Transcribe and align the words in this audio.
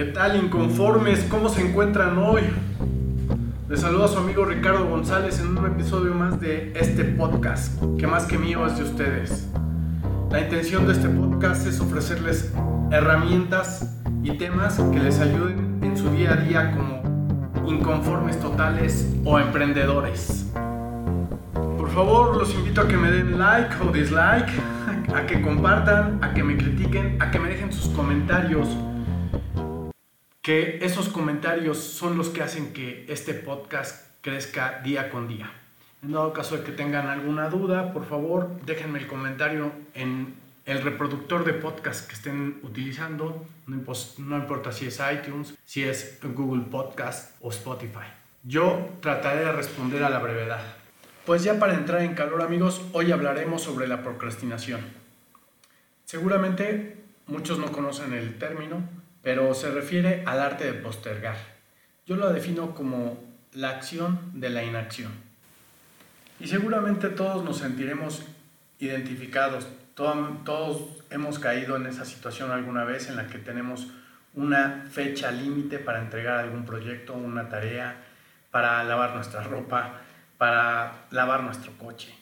¿Qué 0.00 0.06
tal 0.06 0.42
inconformes? 0.42 1.26
¿Cómo 1.28 1.50
se 1.50 1.60
encuentran 1.60 2.16
hoy? 2.16 2.40
Les 3.68 3.80
saluda 3.82 4.06
a 4.06 4.08
su 4.08 4.16
amigo 4.16 4.46
Ricardo 4.46 4.86
González 4.86 5.38
en 5.40 5.58
un 5.58 5.66
episodio 5.66 6.14
más 6.14 6.40
de 6.40 6.72
este 6.74 7.04
podcast, 7.04 7.78
que 7.98 8.06
más 8.06 8.24
que 8.24 8.38
mío 8.38 8.64
es 8.64 8.78
de 8.78 8.84
ustedes. 8.84 9.46
La 10.30 10.40
intención 10.40 10.86
de 10.86 10.94
este 10.94 11.10
podcast 11.10 11.66
es 11.66 11.80
ofrecerles 11.80 12.50
herramientas 12.90 13.94
y 14.22 14.38
temas 14.38 14.80
que 14.90 15.00
les 15.00 15.20
ayuden 15.20 15.80
en 15.82 15.94
su 15.94 16.08
día 16.08 16.32
a 16.32 16.36
día 16.36 16.72
como 16.74 17.68
inconformes 17.70 18.40
totales 18.40 19.06
o 19.26 19.38
emprendedores. 19.38 20.50
Por 21.52 21.90
favor, 21.90 22.38
los 22.38 22.54
invito 22.54 22.80
a 22.80 22.88
que 22.88 22.96
me 22.96 23.10
den 23.10 23.38
like 23.38 23.74
o 23.86 23.92
dislike, 23.92 24.48
a 25.14 25.26
que 25.26 25.42
compartan, 25.42 26.24
a 26.24 26.32
que 26.32 26.42
me 26.42 26.56
critiquen, 26.56 27.20
a 27.20 27.30
que 27.30 27.38
me 27.38 27.50
dejen 27.50 27.70
sus 27.70 27.90
comentarios 27.90 28.66
que 30.42 30.78
esos 30.82 31.08
comentarios 31.08 31.78
son 31.78 32.16
los 32.16 32.30
que 32.30 32.42
hacen 32.42 32.72
que 32.72 33.04
este 33.08 33.34
podcast 33.34 34.10
crezca 34.22 34.80
día 34.82 35.10
con 35.10 35.28
día. 35.28 35.52
En 36.02 36.12
dado 36.12 36.32
caso 36.32 36.56
de 36.56 36.64
que 36.64 36.72
tengan 36.72 37.08
alguna 37.08 37.50
duda, 37.50 37.92
por 37.92 38.06
favor, 38.06 38.48
déjenme 38.64 39.00
el 39.00 39.06
comentario 39.06 39.70
en 39.92 40.34
el 40.64 40.82
reproductor 40.82 41.44
de 41.44 41.52
podcast 41.52 42.06
que 42.06 42.14
estén 42.14 42.58
utilizando, 42.62 43.44
no, 43.66 44.36
importa 44.36 44.72
si 44.72 44.86
es 44.86 45.00
iTunes, 45.12 45.54
si 45.64 45.82
es 45.82 46.18
Google 46.22 46.64
Podcast 46.70 47.36
o 47.42 47.50
Spotify. 47.50 48.06
Yo 48.42 48.88
trataré 49.00 49.44
de 49.44 49.52
responder 49.52 50.02
a 50.04 50.08
la 50.10 50.20
brevedad. 50.20 50.62
Pues 51.26 51.44
ya 51.44 51.58
para 51.58 51.74
entrar 51.74 52.00
en 52.00 52.14
calor 52.14 52.40
amigos, 52.40 52.80
hoy 52.92 53.12
hablaremos 53.12 53.62
sobre 53.62 53.86
la 53.86 54.02
procrastinación. 54.02 54.80
Seguramente 56.06 56.96
muchos 57.26 57.58
no 57.58 57.70
conocen 57.70 58.14
el 58.14 58.38
término, 58.38 58.82
pero 59.22 59.54
se 59.54 59.70
refiere 59.70 60.22
al 60.26 60.40
arte 60.40 60.64
de 60.64 60.74
postergar. 60.74 61.36
Yo 62.06 62.16
lo 62.16 62.32
defino 62.32 62.74
como 62.74 63.22
la 63.52 63.70
acción 63.70 64.18
de 64.34 64.50
la 64.50 64.64
inacción. 64.64 65.12
Y 66.38 66.48
seguramente 66.48 67.08
todos 67.08 67.44
nos 67.44 67.58
sentiremos 67.58 68.22
identificados, 68.78 69.66
todos 69.94 71.04
hemos 71.10 71.38
caído 71.38 71.76
en 71.76 71.86
esa 71.86 72.04
situación 72.04 72.50
alguna 72.50 72.84
vez 72.84 73.08
en 73.08 73.16
la 73.16 73.26
que 73.26 73.38
tenemos 73.38 73.88
una 74.34 74.86
fecha 74.90 75.30
límite 75.30 75.78
para 75.78 76.00
entregar 76.00 76.38
algún 76.38 76.64
proyecto, 76.64 77.12
una 77.12 77.48
tarea, 77.48 77.96
para 78.50 78.82
lavar 78.84 79.14
nuestra 79.14 79.42
ropa, 79.42 80.00
para 80.38 81.06
lavar 81.10 81.42
nuestro 81.42 81.72
coche. 81.76 82.14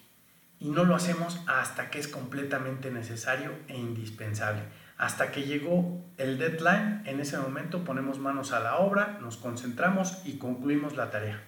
Y 0.59 0.71
no 0.71 0.85
lo 0.85 0.97
hacemos 0.97 1.41
hasta 1.47 1.91
que 1.91 2.01
es 2.01 2.09
completamente 2.09 2.91
necesario 2.91 3.53
e 3.69 3.77
indispensable 3.77 4.63
hasta 4.99 5.31
que 5.31 5.45
llegó 5.45 6.05
el 6.17 6.39
deadline, 6.39 7.03
en 7.07 7.21
ese 7.21 7.39
momento 7.39 7.85
ponemos 7.85 8.19
manos 8.19 8.53
a 8.53 8.59
la 8.59 8.79
obra, 8.79 9.19
nos 9.23 9.37
concentramos 9.37 10.19
y 10.25 10.39
concluimos 10.39 10.97
la 10.97 11.11
tarea. 11.11 11.41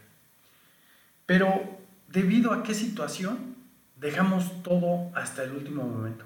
Pero, 1.27 1.78
¿debido 2.09 2.53
a 2.53 2.62
qué 2.62 2.75
situación 2.75 3.56
dejamos 3.97 4.62
todo 4.62 5.11
hasta 5.17 5.43
el 5.43 5.51
último 5.51 5.83
momento? 5.83 6.25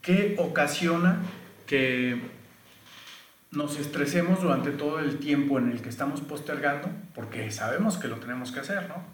¿Qué 0.00 0.36
ocasiona 0.38 1.18
que 1.66 2.22
nos 3.50 3.78
estresemos 3.78 4.40
durante 4.40 4.70
todo 4.70 5.00
el 5.00 5.18
tiempo 5.18 5.58
en 5.58 5.70
el 5.70 5.82
que 5.82 5.90
estamos 5.90 6.22
postergando? 6.22 6.88
Porque 7.14 7.50
sabemos 7.50 7.98
que 7.98 8.08
lo 8.08 8.16
tenemos 8.16 8.52
que 8.52 8.60
hacer, 8.60 8.88
¿no? 8.88 9.04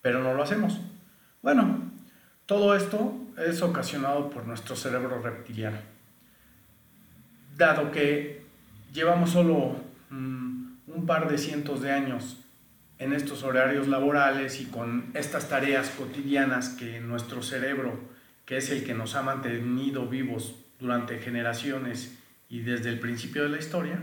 Pero 0.00 0.22
no 0.22 0.32
lo 0.32 0.44
hacemos. 0.44 0.80
Bueno, 1.42 1.90
todo 2.46 2.76
esto 2.76 3.25
es 3.36 3.62
ocasionado 3.62 4.30
por 4.30 4.46
nuestro 4.46 4.76
cerebro 4.76 5.20
reptiliano. 5.20 5.78
Dado 7.56 7.90
que 7.90 8.42
llevamos 8.92 9.30
solo 9.30 9.76
mm, 10.10 10.66
un 10.86 11.06
par 11.06 11.28
de 11.30 11.38
cientos 11.38 11.82
de 11.82 11.92
años 11.92 12.38
en 12.98 13.12
estos 13.12 13.42
horarios 13.42 13.88
laborales 13.88 14.60
y 14.60 14.66
con 14.66 15.10
estas 15.14 15.48
tareas 15.48 15.90
cotidianas 15.90 16.70
que 16.70 17.00
nuestro 17.00 17.42
cerebro, 17.42 17.98
que 18.44 18.56
es 18.56 18.70
el 18.70 18.84
que 18.84 18.94
nos 18.94 19.14
ha 19.14 19.22
mantenido 19.22 20.06
vivos 20.06 20.54
durante 20.78 21.18
generaciones 21.18 22.18
y 22.48 22.60
desde 22.60 22.88
el 22.88 23.00
principio 23.00 23.42
de 23.42 23.50
la 23.50 23.58
historia, 23.58 24.02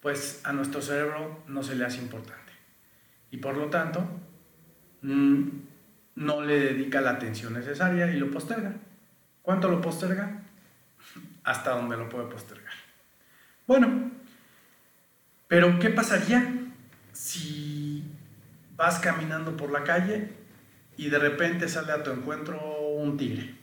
pues 0.00 0.40
a 0.44 0.52
nuestro 0.52 0.82
cerebro 0.82 1.42
no 1.46 1.62
se 1.62 1.76
le 1.76 1.84
hace 1.84 1.98
importante. 1.98 2.52
Y 3.30 3.38
por 3.38 3.56
lo 3.56 3.66
tanto, 3.66 4.08
mm, 5.02 5.48
no 6.16 6.42
le 6.42 6.58
dedica 6.58 7.00
la 7.00 7.10
atención 7.10 7.54
necesaria 7.54 8.10
y 8.10 8.18
lo 8.18 8.30
posterga. 8.30 8.72
¿Cuánto 9.42 9.68
lo 9.68 9.80
posterga? 9.80 10.42
Hasta 11.44 11.70
donde 11.70 11.96
lo 11.96 12.08
puede 12.08 12.26
postergar. 12.26 12.72
Bueno, 13.66 14.10
pero 15.48 15.78
¿qué 15.78 15.90
pasaría 15.90 16.52
si 17.12 18.02
vas 18.76 18.98
caminando 18.98 19.56
por 19.56 19.70
la 19.70 19.84
calle 19.84 20.32
y 20.96 21.08
de 21.08 21.18
repente 21.18 21.68
sale 21.68 21.92
a 21.92 22.02
tu 22.02 22.10
encuentro 22.10 22.60
un 22.96 23.16
tigre? 23.16 23.54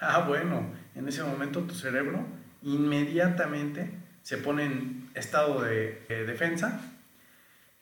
Ah, 0.00 0.20
bueno, 0.20 0.70
en 0.94 1.08
ese 1.08 1.22
momento 1.22 1.62
tu 1.62 1.74
cerebro 1.74 2.24
inmediatamente 2.62 3.90
se 4.22 4.38
pone 4.38 4.64
en 4.64 5.10
estado 5.14 5.62
de, 5.62 6.04
defensa, 6.26 6.80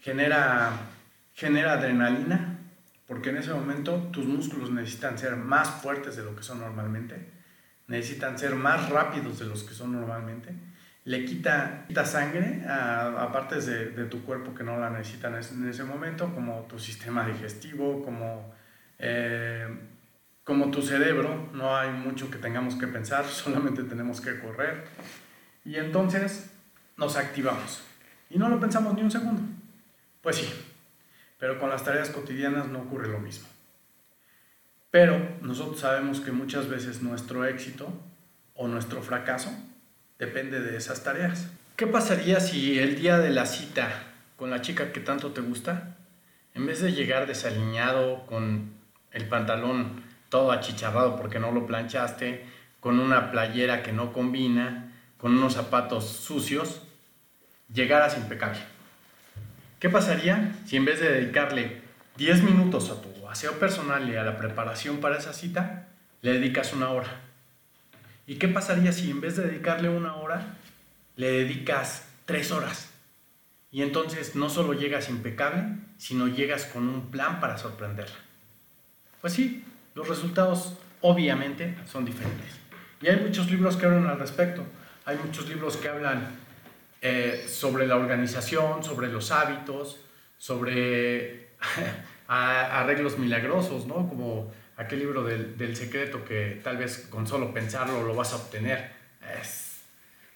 genera, 0.01 0.73
genera 1.35 1.75
adrenalina, 1.75 2.56
porque 3.07 3.31
en 3.31 3.39
ese 3.39 3.53
momento 3.53 4.09
tus 4.13 4.27
músculos 4.27 4.71
necesitan 4.71 5.19
ser 5.19 5.37
más 5.37 5.69
fuertes 5.83 6.17
de 6.17 6.25
lo 6.25 6.35
que 6.35 6.43
son 6.43 6.61
normalmente, 6.61 7.31
necesitan 7.87 8.39
ser 8.39 8.55
más 8.55 8.91
rápidos 8.91 9.39
de 9.39 9.47
los 9.47 9.63
que 9.63 9.75
son 9.75 9.93
normalmente, 9.93 10.55
le 11.07 11.25
quita, 11.25 11.85
quita 11.87 12.05
sangre 12.05 12.65
a, 12.69 13.31
partes 13.33 13.67
de, 13.67 14.05
tu 14.07 14.25
cuerpo 14.25 14.53
que 14.55 14.65
no 14.65 14.77
la 14.77 14.91
necesitan 14.91 15.35
en 15.35 15.69
ese 15.69 15.85
momento, 15.85 16.35
como 16.35 16.63
tu 16.63 16.81
sistema 16.81 17.25
digestivo, 17.25 18.03
como, 18.05 18.53
eh, 18.99 19.69
como 20.43 20.73
tu 20.73 20.83
cerebro, 20.83 21.49
no 21.53 21.77
hay 21.77 21.93
mucho 21.93 22.29
que 22.29 22.39
tengamos 22.39 22.75
que 22.75 22.89
pensar, 22.89 23.25
solamente 23.27 23.85
tenemos 23.85 24.21
que 24.21 24.41
correr. 24.41 24.85
Y 25.65 25.77
entonces 25.77 26.51
nos 26.97 27.17
activamos. 27.17 27.85
Y 28.29 28.39
no 28.39 28.49
lo 28.49 28.59
pensamos 28.59 28.93
ni 28.95 29.03
un 29.03 29.11
segundo. 29.11 29.43
Pues 30.23 30.37
sí, 30.37 30.66
pero 31.39 31.59
con 31.59 31.71
las 31.71 31.85
tareas 31.85 32.11
cotidianas 32.11 32.69
no 32.69 32.81
ocurre 32.81 33.09
lo 33.09 33.19
mismo. 33.19 33.47
Pero 34.91 35.37
nosotros 35.43 35.81
sabemos 35.81 36.21
que 36.21 36.33
muchas 36.33 36.69
veces 36.69 37.03
nuestro 37.03 37.45
éxito 37.45 37.89
o 38.55 38.69
nuestro 38.69 39.03
fracaso 39.03 39.51
depende 40.19 40.61
de 40.61 40.77
esas 40.77 41.05
tareas. 41.05 41.49
¿Qué 41.77 41.87
pasaría 41.87 42.41
si 42.41 42.79
el 42.79 42.97
día 42.97 43.19
de 43.19 43.31
la 43.31 43.45
cita 43.45 44.05
con 44.37 44.51
la 44.51 44.63
chica 44.63 44.93
que 44.93 45.01
tanto 45.01 45.33
te 45.33 45.43
gusta, 45.43 45.97
en 46.55 46.67
vez 46.67 46.81
de 46.81 46.93
llegar 46.93 47.27
desaliñado 47.27 48.25
con 48.27 48.73
el 49.13 49.29
pantalón 49.29 50.03
todo 50.31 50.53
achicharrado 50.53 51.17
porque 51.17 51.39
no 51.39 51.53
lo 51.53 51.67
planchaste, 51.67 52.47
con 52.81 52.99
una 52.99 53.31
playera 53.31 53.83
que 53.83 53.93
no 53.93 54.13
combina, 54.13 54.93
con 55.19 55.37
unos 55.37 55.55
zapatos 55.55 56.07
sucios, 56.07 56.83
llegaras 57.73 58.17
impecable? 58.17 58.61
¿Qué 59.79 59.91
pasaría 59.91 60.55
si 60.65 60.77
en 60.77 60.87
vez 60.87 61.01
de 61.01 61.11
dedicarle 61.11 61.83
10 62.17 62.45
minutos 62.45 62.91
a 62.91 63.03
tu 63.03 63.29
aseo 63.29 63.59
personal 63.59 64.09
y 64.09 64.17
a 64.17 64.23
la 64.23 64.39
preparación 64.39 64.99
para 64.99 65.19
esa 65.19 65.35
cita, 65.35 65.89
le 66.23 66.33
dedicas 66.33 66.73
una 66.73 66.91
hora? 66.91 67.21
¿Y 68.27 68.37
qué 68.37 68.49
pasaría 68.49 68.93
si 68.93 69.11
en 69.11 69.21
vez 69.21 69.37
de 69.37 69.47
dedicarle 69.47 69.91
una 69.91 70.17
hora, 70.17 70.57
le 71.17 71.31
dedicas 71.31 72.09
tres 72.25 72.53
horas? 72.53 72.91
Y 73.71 73.83
entonces 73.83 74.35
no 74.35 74.49
solo 74.49 74.73
llegas 74.73 75.11
impecable, 75.11 75.65
sino 75.99 76.27
llegas 76.27 76.65
con 76.65 76.89
un 76.89 77.11
plan 77.11 77.39
para 77.39 77.59
sorprenderla. 77.59 78.17
Pues 79.21 79.35
sí, 79.35 79.63
los 79.95 80.09
resultados 80.09 80.79
obviamente 81.03 81.77
son 81.85 82.07
diferentes. 82.07 82.59
Y 83.03 83.09
hay 83.09 83.17
muchos 83.17 83.51
libros 83.51 83.77
que 83.77 83.85
hablan 83.85 84.07
al 84.07 84.19
respecto. 84.19 84.65
Hay 85.05 85.19
muchos 85.19 85.47
libros 85.49 85.77
que 85.77 85.89
hablan 85.89 86.46
eh, 87.09 87.47
sobre 87.49 87.87
la 87.87 87.95
organización, 87.95 88.83
sobre 88.83 89.07
los 89.07 89.31
hábitos, 89.31 90.01
sobre 90.39 91.51
arreglos 92.27 93.17
milagrosos, 93.17 93.87
¿no? 93.87 94.09
Como 94.09 94.53
aquel 94.77 94.99
libro 94.99 95.23
del, 95.23 95.77
secreto 95.77 96.25
que 96.25 96.61
tal 96.65 96.79
vez 96.79 97.07
con 97.09 97.29
solo 97.29 97.55
pensarlo 97.55 98.03
lo 98.03 98.13
vas 98.17 98.33
a 98.33 98.37
obtener. 98.37 98.91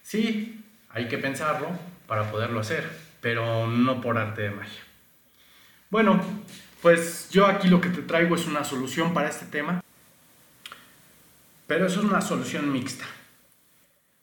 sí, 0.01 0.63
hay 0.91 1.09
que 1.09 1.17
pensarlo 1.17 1.67
para 2.07 2.31
poderlo 2.31 2.61
hacer, 2.61 2.89
pero 3.19 3.67
no 3.67 3.99
por 3.99 4.17
arte 4.17 4.43
de 4.43 4.51
magia. 4.51 4.81
Bueno, 5.89 6.23
pues 6.81 7.29
yo 7.31 7.47
aquí 7.47 7.67
lo 7.67 7.81
que 7.81 7.89
te 7.89 8.01
traigo 8.01 8.35
es 8.35 8.47
una 8.47 8.63
solución 8.63 9.13
para 9.13 9.27
este 9.27 9.45
tema, 9.47 9.83
pero 11.67 11.87
eso 11.87 11.99
es 11.99 12.05
una 12.05 12.21
solución 12.21 12.71
mixta. 12.71 13.03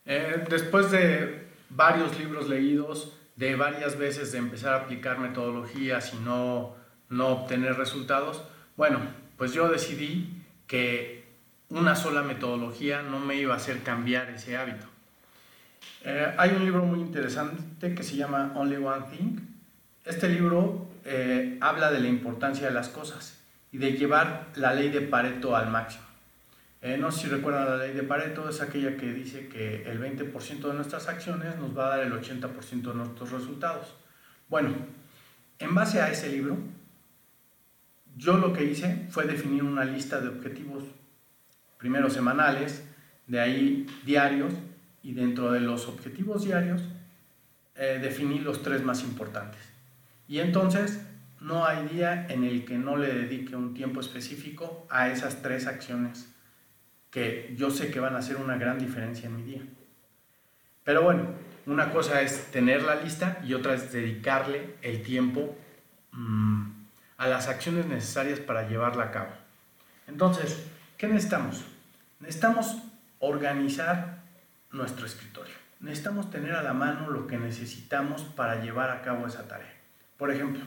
Eh, 0.06 0.42
después 0.48 0.90
de 0.90 1.47
varios 1.70 2.18
libros 2.18 2.48
leídos, 2.48 3.14
de 3.36 3.54
varias 3.54 3.96
veces 3.96 4.32
de 4.32 4.38
empezar 4.38 4.74
a 4.74 4.78
aplicar 4.78 5.18
metodologías 5.18 6.12
y 6.12 6.16
no, 6.16 6.74
no 7.08 7.28
obtener 7.28 7.76
resultados, 7.76 8.42
bueno, 8.76 9.00
pues 9.36 9.52
yo 9.52 9.68
decidí 9.68 10.42
que 10.66 11.24
una 11.70 11.94
sola 11.94 12.22
metodología 12.22 13.02
no 13.02 13.20
me 13.20 13.36
iba 13.36 13.54
a 13.54 13.58
hacer 13.58 13.82
cambiar 13.82 14.30
ese 14.30 14.56
hábito. 14.56 14.86
Eh, 16.04 16.34
hay 16.36 16.50
un 16.50 16.64
libro 16.64 16.84
muy 16.84 17.00
interesante 17.00 17.94
que 17.94 18.02
se 18.02 18.16
llama 18.16 18.52
Only 18.56 18.76
One 18.76 19.06
Thing. 19.10 19.38
Este 20.04 20.28
libro 20.28 20.88
eh, 21.04 21.58
habla 21.60 21.90
de 21.90 22.00
la 22.00 22.08
importancia 22.08 22.66
de 22.66 22.74
las 22.74 22.88
cosas 22.88 23.38
y 23.72 23.78
de 23.78 23.92
llevar 23.92 24.46
la 24.56 24.74
ley 24.74 24.88
de 24.88 25.02
Pareto 25.02 25.54
al 25.54 25.70
máximo. 25.70 26.07
Eh, 26.80 26.96
no 26.96 27.10
sé 27.10 27.22
si 27.22 27.26
recuerdan 27.28 27.64
la 27.64 27.76
ley 27.76 27.92
de 27.92 28.04
Pareto, 28.04 28.48
es 28.48 28.60
aquella 28.60 28.96
que 28.96 29.12
dice 29.12 29.48
que 29.48 29.82
el 29.90 30.00
20% 30.00 30.68
de 30.68 30.74
nuestras 30.74 31.08
acciones 31.08 31.56
nos 31.56 31.76
va 31.76 31.86
a 31.86 31.96
dar 31.96 32.06
el 32.06 32.12
80% 32.12 32.82
de 32.82 32.94
nuestros 32.94 33.32
resultados. 33.32 33.96
Bueno, 34.48 34.70
en 35.58 35.74
base 35.74 36.00
a 36.00 36.10
ese 36.10 36.30
libro, 36.30 36.56
yo 38.16 38.38
lo 38.38 38.52
que 38.52 38.64
hice 38.64 39.06
fue 39.10 39.26
definir 39.26 39.64
una 39.64 39.84
lista 39.84 40.20
de 40.20 40.28
objetivos, 40.28 40.84
primero 41.78 42.10
semanales, 42.10 42.84
de 43.26 43.40
ahí 43.40 43.86
diarios, 44.04 44.54
y 45.02 45.14
dentro 45.14 45.52
de 45.52 45.60
los 45.60 45.88
objetivos 45.88 46.44
diarios 46.44 46.82
eh, 47.74 47.98
definí 48.00 48.38
los 48.38 48.62
tres 48.62 48.84
más 48.84 49.02
importantes. 49.02 49.60
Y 50.28 50.38
entonces 50.38 51.00
no 51.40 51.66
hay 51.66 51.86
día 51.88 52.26
en 52.28 52.44
el 52.44 52.64
que 52.64 52.78
no 52.78 52.96
le 52.96 53.12
dedique 53.12 53.56
un 53.56 53.74
tiempo 53.74 54.00
específico 54.00 54.86
a 54.90 55.08
esas 55.08 55.42
tres 55.42 55.66
acciones 55.66 56.28
que 57.10 57.54
yo 57.56 57.70
sé 57.70 57.90
que 57.90 58.00
van 58.00 58.14
a 58.14 58.18
hacer 58.18 58.36
una 58.36 58.56
gran 58.56 58.78
diferencia 58.78 59.26
en 59.26 59.36
mi 59.36 59.42
día. 59.42 59.62
Pero 60.84 61.02
bueno, 61.02 61.26
una 61.66 61.90
cosa 61.90 62.22
es 62.22 62.50
tener 62.50 62.82
la 62.82 62.96
lista 62.96 63.40
y 63.44 63.54
otra 63.54 63.74
es 63.74 63.92
dedicarle 63.92 64.74
el 64.82 65.02
tiempo 65.02 65.56
mm, 66.12 66.70
a 67.18 67.28
las 67.28 67.48
acciones 67.48 67.86
necesarias 67.86 68.40
para 68.40 68.68
llevarla 68.68 69.04
a 69.04 69.10
cabo. 69.10 69.30
Entonces, 70.06 70.66
¿qué 70.96 71.06
necesitamos? 71.06 71.64
Necesitamos 72.20 72.78
organizar 73.18 74.22
nuestro 74.72 75.06
escritorio. 75.06 75.54
Necesitamos 75.80 76.30
tener 76.30 76.54
a 76.54 76.62
la 76.62 76.72
mano 76.72 77.10
lo 77.10 77.26
que 77.26 77.38
necesitamos 77.38 78.22
para 78.22 78.62
llevar 78.62 78.90
a 78.90 79.02
cabo 79.02 79.26
esa 79.26 79.46
tarea. 79.46 79.74
Por 80.16 80.30
ejemplo, 80.30 80.62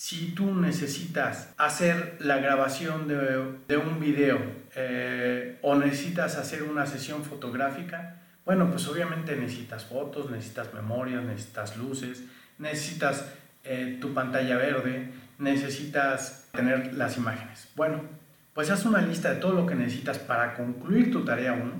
si 0.00 0.28
tú 0.28 0.54
necesitas 0.54 1.52
hacer 1.58 2.16
la 2.20 2.38
grabación 2.38 3.06
de, 3.06 3.76
un 3.76 4.00
video 4.00 4.38
eh, 4.74 5.58
o 5.60 5.74
necesitas 5.74 6.38
hacer 6.38 6.62
una 6.62 6.86
sesión 6.86 7.22
fotográfica, 7.22 8.16
bueno, 8.46 8.70
pues 8.70 8.88
obviamente 8.88 9.36
necesitas 9.36 9.84
fotos, 9.84 10.30
necesitas 10.30 10.72
memorias, 10.72 11.22
necesitas 11.22 11.76
luces, 11.76 12.24
necesitas 12.56 13.26
eh, 13.62 13.98
tu 14.00 14.14
pantalla 14.14 14.56
verde, 14.56 15.10
necesitas 15.36 16.48
tener 16.50 16.94
las 16.94 17.18
imágenes. 17.18 17.68
Bueno, 17.76 18.00
pues 18.54 18.70
haz 18.70 18.86
una 18.86 19.02
lista 19.02 19.34
de 19.34 19.36
todo 19.36 19.52
lo 19.52 19.66
que 19.66 19.74
necesitas 19.74 20.18
para 20.18 20.54
concluir 20.54 21.12
tu 21.12 21.26
tarea 21.26 21.52
1 21.52 21.72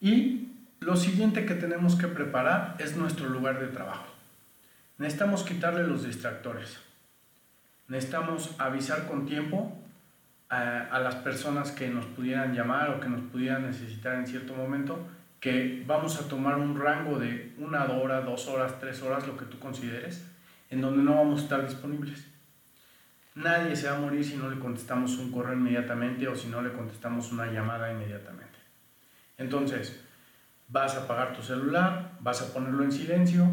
y 0.00 0.48
lo 0.80 0.96
siguiente 0.96 1.46
que 1.46 1.54
tenemos 1.54 1.94
que 1.94 2.08
preparar 2.08 2.74
es 2.80 2.96
nuestro 2.96 3.28
lugar 3.28 3.60
de 3.60 3.68
trabajo. 3.68 4.12
Necesitamos 4.98 5.44
quitarle 5.44 5.86
los 5.86 6.04
distractores 6.04 6.84
necesitamos 7.88 8.54
avisar 8.58 9.06
con 9.06 9.26
tiempo 9.26 9.72
a, 10.48 10.98
las 11.00 11.16
personas 11.16 11.72
que 11.72 11.88
nos 11.88 12.06
pudieran 12.06 12.54
llamar 12.54 12.90
o 12.90 13.00
que 13.00 13.08
nos 13.08 13.20
pudieran 13.22 13.62
necesitar 13.62 14.16
en 14.16 14.26
cierto 14.26 14.54
momento 14.54 15.06
que 15.40 15.84
vamos 15.86 16.20
a 16.20 16.28
tomar 16.28 16.56
un 16.56 16.78
rango 16.78 17.18
de 17.18 17.54
una 17.58 17.84
hora, 17.84 18.20
dos 18.20 18.48
horas, 18.48 18.80
tres 18.80 19.02
horas, 19.02 19.26
lo 19.26 19.36
que 19.36 19.44
tú 19.44 19.58
consideres, 19.58 20.26
en 20.70 20.80
donde 20.80 21.02
no 21.02 21.14
vamos 21.14 21.40
a 21.40 21.42
estar 21.44 21.66
disponibles. 21.66 22.26
Nadie 23.34 23.76
se 23.76 23.88
va 23.88 23.96
a 23.96 24.00
morir 24.00 24.24
si 24.24 24.36
no 24.36 24.48
le 24.48 24.58
contestamos 24.58 25.18
un 25.18 25.30
correo 25.30 25.54
inmediatamente 25.54 26.26
o 26.26 26.34
si 26.34 26.48
no 26.48 26.62
le 26.62 26.72
contestamos 26.72 27.32
una 27.32 27.46
llamada 27.46 27.92
inmediatamente. 27.92 28.58
Entonces, 29.36 30.00
vas 30.68 30.94
a 30.94 31.04
apagar 31.04 31.34
tu 31.34 31.42
celular, 31.42 32.12
vas 32.20 32.40
a 32.40 32.52
ponerlo 32.52 32.82
en 32.82 32.92
silencio, 32.92 33.46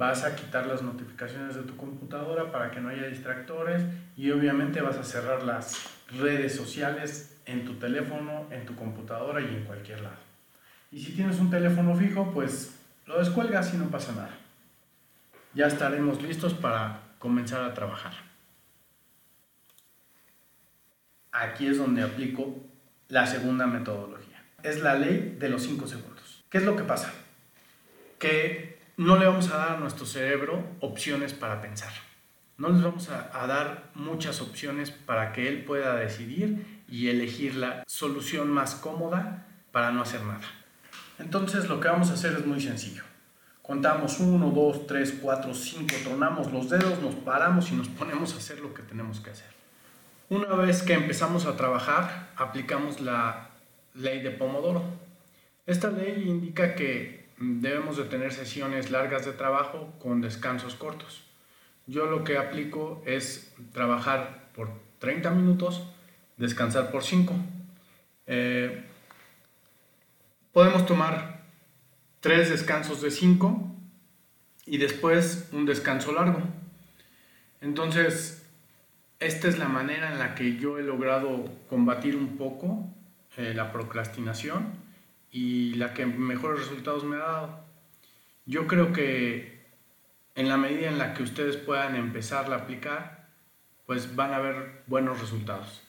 vas 0.00 0.24
a 0.24 0.34
quitar 0.34 0.66
las 0.66 0.80
notificaciones 0.80 1.54
de 1.54 1.62
tu 1.62 1.76
computadora 1.76 2.50
para 2.50 2.70
que 2.70 2.80
no 2.80 2.88
haya 2.88 3.06
distractores 3.06 3.82
y 4.16 4.30
obviamente 4.30 4.80
vas 4.80 4.96
a 4.96 5.04
cerrar 5.04 5.42
las 5.42 5.76
redes 6.18 6.56
sociales 6.56 7.38
en 7.44 7.66
tu 7.66 7.74
teléfono, 7.74 8.46
en 8.50 8.64
tu 8.64 8.74
computadora 8.74 9.42
y 9.42 9.54
en 9.54 9.64
cualquier 9.64 10.00
lado. 10.00 10.16
Y 10.90 11.00
si 11.00 11.12
tienes 11.12 11.38
un 11.38 11.50
teléfono 11.50 11.94
fijo, 11.94 12.32
pues 12.32 12.80
lo 13.04 13.18
descuelgas 13.18 13.74
y 13.74 13.76
no 13.76 13.90
pasa 13.90 14.12
nada. 14.12 14.38
Ya 15.52 15.66
estaremos 15.66 16.22
listos 16.22 16.54
para 16.54 17.02
comenzar 17.18 17.62
a 17.62 17.74
trabajar. 17.74 18.14
Aquí 21.30 21.66
es 21.66 21.76
donde 21.76 22.04
aplico 22.04 22.56
la 23.08 23.26
segunda 23.26 23.66
metodología. 23.66 24.42
Es 24.62 24.80
la 24.80 24.94
ley 24.94 25.36
de 25.38 25.50
los 25.50 25.62
5 25.64 25.86
segundos. 25.86 26.42
¿Qué 26.48 26.56
es 26.56 26.64
lo 26.64 26.74
que 26.74 26.84
pasa? 26.84 27.12
Que 28.18 28.79
no 29.00 29.16
le 29.16 29.24
vamos 29.24 29.50
a 29.50 29.56
dar 29.56 29.72
a 29.72 29.80
nuestro 29.80 30.04
cerebro 30.04 30.62
opciones 30.80 31.32
para 31.32 31.62
pensar. 31.62 31.90
No 32.58 32.68
les 32.68 32.82
vamos 32.82 33.08
a, 33.08 33.46
dar 33.46 33.90
muchas 33.94 34.42
opciones 34.42 34.90
para 34.90 35.32
que 35.32 35.48
él 35.48 35.64
pueda 35.64 35.96
decidir 35.96 36.82
y 36.86 37.08
elegir 37.08 37.54
la 37.54 37.82
solución 37.86 38.50
más 38.50 38.74
cómoda 38.74 39.46
para 39.72 39.90
no 39.90 40.02
hacer 40.02 40.22
nada. 40.24 40.46
Entonces 41.18 41.66
lo 41.66 41.80
que 41.80 41.88
vamos 41.88 42.10
a 42.10 42.12
hacer 42.12 42.34
es 42.34 42.44
muy 42.44 42.60
sencillo. 42.60 43.02
Contamos 43.62 44.20
1, 44.20 44.50
2, 44.50 44.86
3, 44.86 45.18
4, 45.22 45.54
5, 45.54 45.86
tronamos 46.04 46.52
los 46.52 46.68
dedos, 46.68 47.00
nos 47.00 47.14
paramos 47.14 47.70
y 47.70 47.76
nos 47.76 47.88
ponemos 47.88 48.34
a 48.34 48.36
hacer 48.36 48.60
lo 48.60 48.74
que 48.74 48.82
tenemos 48.82 49.20
que 49.20 49.30
hacer. 49.30 49.48
Una 50.28 50.54
vez 50.56 50.82
que 50.82 50.92
empezamos 50.92 51.46
a 51.46 51.56
trabajar, 51.56 52.32
aplicamos 52.36 53.00
la 53.00 53.48
ley 53.94 54.20
de 54.20 54.30
Pomodoro. 54.30 54.84
Esta 55.64 55.90
ley 55.90 56.22
indica 56.28 56.74
que 56.74 57.19
debemos 57.40 57.96
de 57.96 58.04
tener 58.04 58.32
sesiones 58.32 58.90
largas 58.90 59.24
de 59.24 59.32
trabajo 59.32 59.94
con 59.98 60.20
descansos 60.20 60.74
cortos. 60.74 61.24
Yo 61.86 62.06
lo 62.06 62.22
que 62.22 62.36
aplico 62.36 63.02
es 63.06 63.52
trabajar 63.72 64.50
por 64.54 64.70
30 64.98 65.30
minutos, 65.30 65.82
descansar 66.36 66.90
por 66.90 67.02
5. 67.02 67.34
Eh, 68.26 68.84
podemos 70.52 70.84
tomar 70.84 71.40
tres 72.20 72.50
descansos 72.50 73.00
de 73.00 73.10
5 73.10 73.74
y 74.66 74.76
después 74.76 75.48
un 75.52 75.64
descanso 75.64 76.12
largo. 76.12 76.42
Entonces, 77.62 78.46
esta 79.18 79.48
es 79.48 79.58
la 79.58 79.68
manera 79.68 80.12
en 80.12 80.18
la 80.18 80.34
que 80.34 80.58
yo 80.58 80.78
he 80.78 80.82
logrado 80.82 81.46
combatir 81.70 82.16
un 82.16 82.36
poco 82.36 82.86
eh, 83.38 83.54
la 83.54 83.72
procrastinación 83.72 84.89
y 85.30 85.74
la 85.74 85.94
que 85.94 86.06
mejores 86.06 86.60
resultados 86.60 87.04
me 87.04 87.16
ha 87.16 87.20
dado. 87.20 87.64
Yo 88.46 88.66
creo 88.66 88.92
que 88.92 89.60
en 90.34 90.48
la 90.48 90.56
medida 90.56 90.88
en 90.88 90.98
la 90.98 91.14
que 91.14 91.22
ustedes 91.22 91.56
puedan 91.56 91.96
empezar 91.96 92.52
a 92.52 92.56
aplicar, 92.56 93.28
pues 93.86 94.16
van 94.16 94.32
a 94.32 94.38
ver 94.38 94.82
buenos 94.86 95.20
resultados. 95.20 95.82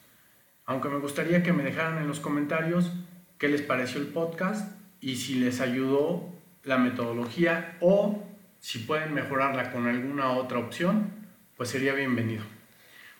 Aunque 0.64 0.88
me 0.88 0.98
gustaría 0.98 1.42
que 1.42 1.52
me 1.52 1.62
dejaran 1.62 1.98
en 1.98 2.08
los 2.08 2.20
comentarios 2.20 2.92
qué 3.38 3.48
les 3.48 3.62
pareció 3.62 4.00
el 4.00 4.08
podcast 4.08 4.76
y 5.00 5.16
si 5.16 5.34
les 5.34 5.60
ayudó 5.60 6.32
la 6.64 6.78
metodología 6.78 7.76
o 7.80 8.22
si 8.60 8.78
pueden 8.78 9.14
mejorarla 9.14 9.72
con 9.72 9.88
alguna 9.88 10.30
otra 10.30 10.58
opción, 10.58 11.10
pues 11.56 11.68
sería 11.68 11.94
bienvenido. 11.94 12.44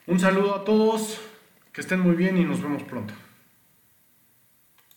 Un 0.07 0.21
saludo 0.21 0.55
a 0.55 0.65
todos, 0.65 1.21
que 1.73 1.81
estén 1.81 2.01
muy 2.01 2.15
bien 2.15 2.37
y 2.37 2.45
nos 2.45 2.63
vemos 2.63 2.83
pronto. 2.85 3.15